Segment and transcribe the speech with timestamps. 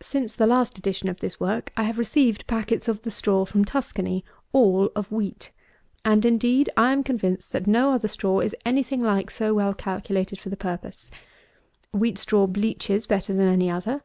[0.00, 3.64] Since the last edition of this work, I have received packets of the straw from
[3.64, 5.52] Tuscany, all of wheat;
[6.04, 9.72] and, indeed, I am convinced that no other straw is any thing like so well
[9.72, 11.12] calculated for the purpose.
[11.92, 14.02] Wheat straw bleaches better than any other.